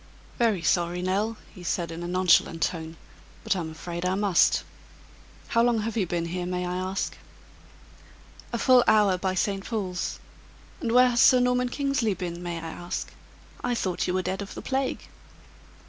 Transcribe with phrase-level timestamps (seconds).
[0.39, 2.97] "Very sorry, Nell," he said, in a nonchalant tone,
[3.43, 4.63] "but I'm afraid I must.
[5.49, 7.15] How long have you been here, may I ask?"
[8.51, 9.63] "A full hour by St.
[9.63, 10.17] Paul's;
[10.79, 13.11] and where has Sir Norman Kingsley been, may I ask?
[13.63, 15.01] I thought you were dead of the plague."